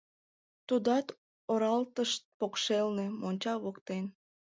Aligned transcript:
Тудат 0.67 1.07
оралтышт 1.51 2.21
покшелне, 2.39 3.05
монча 3.21 3.53
воктен. 3.63 4.05